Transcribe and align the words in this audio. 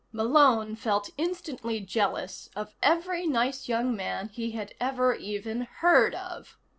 Malone 0.11 0.75
felt 0.75 1.11
instantly 1.15 1.79
jealous 1.79 2.49
of 2.55 2.73
every 2.81 3.27
nice 3.27 3.69
young 3.69 3.95
man 3.95 4.29
he 4.29 4.49
had 4.49 4.73
ever 4.79 5.13
even 5.13 5.61
heard 5.81 6.15
of. 6.15 6.57